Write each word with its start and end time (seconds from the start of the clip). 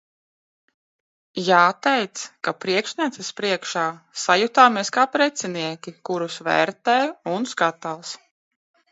Jāteic, 1.47 2.21
ka 2.47 2.53
priekšnieces 2.63 3.29
priekšā 3.41 3.83
sajutāmies 4.21 4.89
kā 4.95 5.03
precinieki, 5.17 5.93
kurus 6.11 6.39
vērtē 6.49 6.97
un 7.33 7.47
skatās. 7.53 8.15